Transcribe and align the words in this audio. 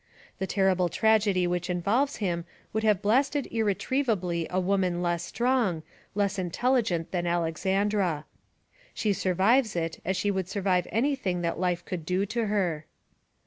The 0.39 0.47
terrible 0.47 0.89
tragedy 0.89 1.45
which 1.45 1.69
involves 1.69 2.15
him 2.15 2.43
would 2.73 2.83
have 2.83 3.03
blasted 3.03 3.45
irretrievably 3.51 4.47
a 4.49 4.59
woman 4.59 5.03
less 5.03 5.21
strong, 5.21 5.83
less 6.15 6.39
intelligent 6.39 7.11
than 7.11 7.27
Alexandra. 7.27 8.25
She 8.95 9.13
survives 9.13 9.75
it 9.75 9.99
as 10.03 10.17
she 10.17 10.31
would 10.31 10.49
survive 10.49 10.87
anything 10.91 11.41
that 11.41 11.59
life 11.59 11.85
could 11.85 12.03
do 12.03 12.25
to 12.25 12.47
her. 12.47 12.87